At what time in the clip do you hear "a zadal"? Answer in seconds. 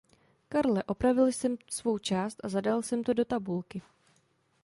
2.45-2.81